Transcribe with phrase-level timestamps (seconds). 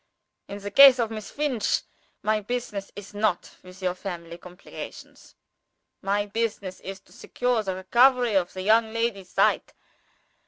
[0.47, 1.83] In the case of Miss Finch,
[2.23, 5.35] my business is not with your family complications.
[6.01, 9.73] My business is to secure the recovery of the young lady's sight.